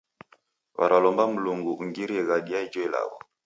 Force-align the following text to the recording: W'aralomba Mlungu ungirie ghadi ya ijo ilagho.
W'aralomba 0.77 1.23
Mlungu 1.33 1.71
ungirie 1.81 2.21
ghadi 2.27 2.51
ya 2.53 2.59
ijo 2.65 2.79
ilagho. 2.85 3.17